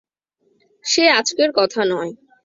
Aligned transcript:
সে 0.85 1.03
আজকের 1.09 1.49
কথা 1.55 1.81
নয়। 1.85 2.11